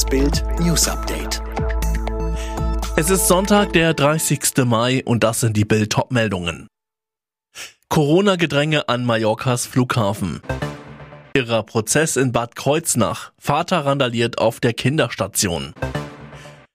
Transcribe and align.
Das 0.00 0.08
Bild 0.08 0.42
News 0.60 0.88
Update. 0.88 1.42
Es 2.96 3.10
ist 3.10 3.28
Sonntag, 3.28 3.74
der 3.74 3.92
30. 3.92 4.64
Mai 4.64 5.02
und 5.04 5.22
das 5.22 5.40
sind 5.40 5.58
die 5.58 5.66
Bild 5.66 5.94
meldungen 6.08 6.68
Corona-Gedränge 7.90 8.88
an 8.88 9.04
Mallorcas 9.04 9.66
Flughafen. 9.66 10.40
Irrer 11.34 11.64
Prozess 11.64 12.16
in 12.16 12.32
Bad 12.32 12.56
Kreuznach. 12.56 13.32
Vater 13.38 13.84
randaliert 13.84 14.38
auf 14.38 14.58
der 14.58 14.72
Kinderstation. 14.72 15.74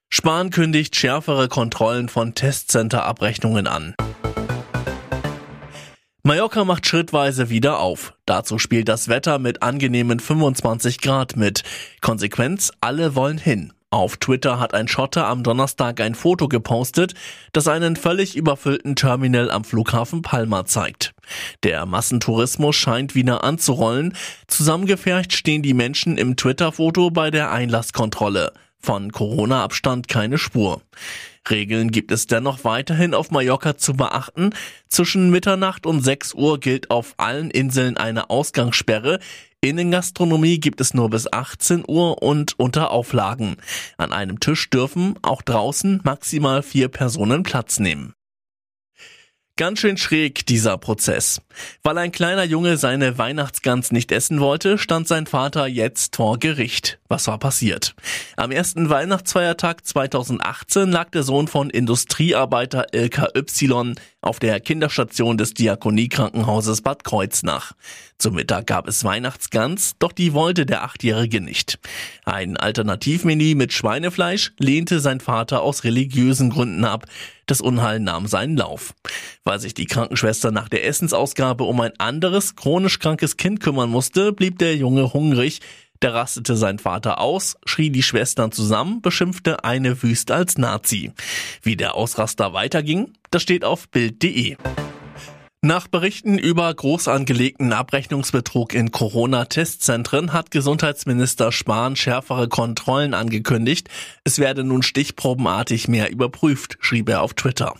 Spahn 0.08 0.50
kündigt 0.50 0.94
schärfere 0.94 1.48
Kontrollen 1.48 2.08
von 2.08 2.32
Testcenter-Abrechnungen 2.32 3.66
an. 3.66 3.96
Mallorca 6.26 6.64
macht 6.64 6.84
schrittweise 6.88 7.50
wieder 7.50 7.78
auf. 7.78 8.12
Dazu 8.26 8.58
spielt 8.58 8.88
das 8.88 9.06
Wetter 9.06 9.38
mit 9.38 9.62
angenehmen 9.62 10.18
25 10.18 11.00
Grad 11.00 11.36
mit. 11.36 11.62
Konsequenz, 12.00 12.72
alle 12.80 13.14
wollen 13.14 13.38
hin. 13.38 13.72
Auf 13.90 14.16
Twitter 14.16 14.58
hat 14.58 14.74
ein 14.74 14.88
Schotter 14.88 15.28
am 15.28 15.44
Donnerstag 15.44 16.00
ein 16.00 16.16
Foto 16.16 16.48
gepostet, 16.48 17.14
das 17.52 17.68
einen 17.68 17.94
völlig 17.94 18.34
überfüllten 18.34 18.96
Terminal 18.96 19.52
am 19.52 19.62
Flughafen 19.62 20.22
Palma 20.22 20.64
zeigt. 20.64 21.14
Der 21.62 21.86
Massentourismus 21.86 22.74
scheint 22.74 23.14
wieder 23.14 23.44
anzurollen. 23.44 24.12
Zusammengefercht 24.48 25.32
stehen 25.32 25.62
die 25.62 25.74
Menschen 25.74 26.18
im 26.18 26.34
Twitter-Foto 26.34 27.12
bei 27.12 27.30
der 27.30 27.52
Einlasskontrolle. 27.52 28.52
Von 28.80 29.10
Corona-Abstand 29.12 30.08
keine 30.08 30.38
Spur. 30.38 30.82
Regeln 31.50 31.90
gibt 31.90 32.12
es 32.12 32.26
dennoch 32.26 32.64
weiterhin 32.64 33.14
auf 33.14 33.30
Mallorca 33.30 33.76
zu 33.76 33.94
beachten. 33.94 34.50
Zwischen 34.88 35.30
Mitternacht 35.30 35.86
und 35.86 36.02
6 36.02 36.34
Uhr 36.34 36.60
gilt 36.60 36.90
auf 36.90 37.14
allen 37.16 37.50
Inseln 37.50 37.96
eine 37.96 38.30
Ausgangssperre. 38.30 39.18
Innengastronomie 39.60 40.60
gibt 40.60 40.80
es 40.80 40.94
nur 40.94 41.10
bis 41.10 41.32
18 41.32 41.84
Uhr 41.86 42.22
und 42.22 42.58
unter 42.58 42.90
Auflagen. 42.90 43.56
An 43.96 44.12
einem 44.12 44.38
Tisch 44.38 44.70
dürfen 44.70 45.18
auch 45.22 45.42
draußen 45.42 46.00
maximal 46.04 46.62
vier 46.62 46.88
Personen 46.88 47.42
Platz 47.42 47.78
nehmen. 47.78 48.14
Ganz 49.58 49.80
schön 49.80 49.96
schräg, 49.96 50.44
dieser 50.44 50.76
Prozess. 50.76 51.40
Weil 51.82 51.96
ein 51.96 52.12
kleiner 52.12 52.44
Junge 52.44 52.76
seine 52.76 53.16
Weihnachtsgans 53.16 53.90
nicht 53.90 54.12
essen 54.12 54.38
wollte, 54.38 54.76
stand 54.76 55.08
sein 55.08 55.26
Vater 55.26 55.66
jetzt 55.66 56.16
vor 56.16 56.38
Gericht. 56.38 57.00
Was 57.08 57.26
war 57.28 57.38
passiert? 57.38 57.94
Am 58.36 58.50
ersten 58.50 58.90
Weihnachtsfeiertag 58.90 59.86
2018 59.86 60.90
lag 60.90 61.10
der 61.10 61.22
Sohn 61.22 61.46
von 61.46 61.70
Industriearbeiter 61.70 62.86
LKY 62.92 63.94
auf 64.20 64.40
der 64.40 64.58
Kinderstation 64.60 65.38
des 65.38 65.54
Diakoniekrankenhauses 65.54 66.82
Bad 66.82 67.04
Kreuznach. 67.04 67.72
Zum 68.18 68.34
Mittag 68.34 68.66
gab 68.66 68.88
es 68.88 69.04
Weihnachtsgans, 69.04 69.92
doch 69.98 70.10
die 70.10 70.32
wollte 70.32 70.66
der 70.66 70.82
Achtjährige 70.82 71.40
nicht. 71.40 71.78
Ein 72.24 72.56
Alternativmenü 72.56 73.54
mit 73.54 73.72
Schweinefleisch 73.72 74.52
lehnte 74.58 75.00
sein 75.00 75.20
Vater 75.20 75.62
aus 75.62 75.84
religiösen 75.84 76.50
Gründen 76.50 76.84
ab. 76.84 77.06
Das 77.46 77.60
Unheil 77.60 78.00
nahm 78.00 78.26
seinen 78.26 78.56
Lauf. 78.56 78.94
Weil 79.44 79.60
sich 79.60 79.74
die 79.74 79.86
Krankenschwester 79.86 80.50
nach 80.50 80.68
der 80.68 80.84
Essensausgabe 80.84 81.62
um 81.62 81.80
ein 81.80 81.92
anderes 81.98 82.56
chronisch 82.56 82.98
krankes 82.98 83.36
Kind 83.36 83.60
kümmern 83.60 83.90
musste, 83.90 84.32
blieb 84.32 84.58
der 84.58 84.74
Junge 84.76 85.12
hungrig. 85.12 85.60
Da 86.00 86.10
rastete 86.10 86.56
sein 86.56 86.78
Vater 86.78 87.20
aus, 87.20 87.56
schrie 87.64 87.90
die 87.90 88.02
Schwestern 88.02 88.52
zusammen, 88.52 89.00
beschimpfte 89.02 89.64
eine 89.64 90.02
wüst 90.02 90.30
als 90.30 90.58
Nazi. 90.58 91.12
Wie 91.62 91.76
der 91.76 91.94
Ausraster 91.94 92.52
weiterging, 92.52 93.12
das 93.30 93.42
steht 93.42 93.64
auf 93.64 93.88
Bild.de. 93.88 94.56
Nach 95.62 95.88
Berichten 95.88 96.38
über 96.38 96.72
groß 96.72 97.08
angelegten 97.08 97.72
Abrechnungsbetrug 97.72 98.72
in 98.72 98.92
Corona-Testzentren 98.92 100.32
hat 100.32 100.52
Gesundheitsminister 100.52 101.50
Spahn 101.50 101.96
schärfere 101.96 102.48
Kontrollen 102.48 103.14
angekündigt. 103.14 103.88
Es 104.22 104.38
werde 104.38 104.62
nun 104.62 104.82
stichprobenartig 104.82 105.88
mehr 105.88 106.12
überprüft, 106.12 106.76
schrieb 106.80 107.08
er 107.08 107.22
auf 107.22 107.34
Twitter. 107.34 107.74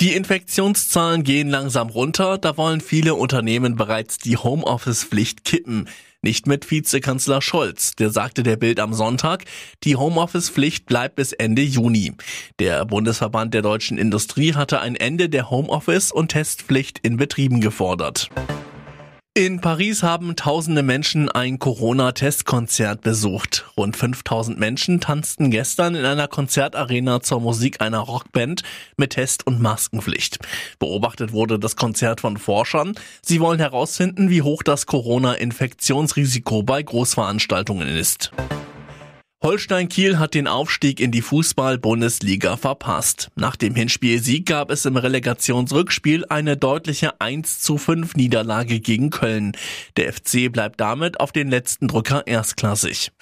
Die 0.00 0.14
Infektionszahlen 0.14 1.24
gehen 1.24 1.50
langsam 1.50 1.90
runter, 1.90 2.38
da 2.38 2.56
wollen 2.56 2.80
viele 2.80 3.14
Unternehmen 3.14 3.76
bereits 3.76 4.16
die 4.16 4.38
Homeoffice-Pflicht 4.38 5.44
kippen. 5.44 5.86
Nicht 6.22 6.46
mit 6.46 6.70
Vizekanzler 6.70 7.40
Scholz, 7.40 7.92
der 7.92 8.10
sagte 8.10 8.42
der 8.42 8.56
Bild 8.56 8.78
am 8.78 8.92
Sonntag, 8.92 9.44
die 9.84 9.96
Homeoffice-Pflicht 9.96 10.84
bleibt 10.84 11.16
bis 11.16 11.32
Ende 11.32 11.62
Juni. 11.62 12.12
Der 12.58 12.84
Bundesverband 12.84 13.54
der 13.54 13.62
deutschen 13.62 13.96
Industrie 13.96 14.52
hatte 14.52 14.82
ein 14.82 14.96
Ende 14.96 15.30
der 15.30 15.48
Homeoffice- 15.48 16.12
und 16.12 16.28
Testpflicht 16.28 16.98
in 16.98 17.16
Betrieben 17.16 17.62
gefordert. 17.62 18.28
In 19.34 19.60
Paris 19.60 20.02
haben 20.02 20.34
tausende 20.34 20.82
Menschen 20.82 21.28
ein 21.28 21.60
Corona-Testkonzert 21.60 23.00
besucht. 23.02 23.64
Rund 23.76 23.96
5000 23.96 24.58
Menschen 24.58 25.00
tanzten 25.00 25.52
gestern 25.52 25.94
in 25.94 26.04
einer 26.04 26.26
Konzertarena 26.26 27.20
zur 27.20 27.40
Musik 27.40 27.80
einer 27.80 28.00
Rockband 28.00 28.64
mit 28.96 29.10
Test- 29.10 29.46
und 29.46 29.62
Maskenpflicht. 29.62 30.40
Beobachtet 30.80 31.30
wurde 31.32 31.60
das 31.60 31.76
Konzert 31.76 32.20
von 32.20 32.38
Forschern. 32.38 32.94
Sie 33.22 33.38
wollen 33.38 33.60
herausfinden, 33.60 34.30
wie 34.30 34.42
hoch 34.42 34.64
das 34.64 34.86
Corona-Infektionsrisiko 34.86 36.64
bei 36.64 36.82
Großveranstaltungen 36.82 37.86
ist. 37.86 38.32
Holstein 39.42 39.88
Kiel 39.88 40.18
hat 40.18 40.34
den 40.34 40.46
Aufstieg 40.46 41.00
in 41.00 41.12
die 41.12 41.22
Fußball-Bundesliga 41.22 42.58
verpasst. 42.58 43.30
Nach 43.36 43.56
dem 43.56 43.74
Hinspielsieg 43.74 44.44
gab 44.44 44.70
es 44.70 44.84
im 44.84 44.98
Relegationsrückspiel 44.98 46.26
eine 46.28 46.58
deutliche 46.58 47.18
1 47.22 47.60
zu 47.60 47.78
5 47.78 48.16
Niederlage 48.16 48.80
gegen 48.80 49.08
Köln. 49.08 49.52
Der 49.96 50.12
FC 50.12 50.52
bleibt 50.52 50.78
damit 50.78 51.20
auf 51.20 51.32
den 51.32 51.48
letzten 51.48 51.88
Drücker 51.88 52.26
erstklassig. 52.26 53.12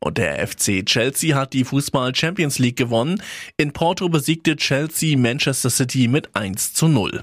Und 0.00 0.18
der 0.18 0.44
FC 0.48 0.84
Chelsea 0.84 1.36
hat 1.36 1.52
die 1.52 1.62
Fußball 1.62 2.12
Champions 2.12 2.58
League 2.58 2.76
gewonnen. 2.76 3.22
In 3.56 3.72
Porto 3.72 4.08
besiegte 4.08 4.56
Chelsea 4.56 5.16
Manchester 5.16 5.70
City 5.70 6.08
mit 6.08 6.34
1 6.34 6.72
zu 6.72 6.88
0. 6.88 7.22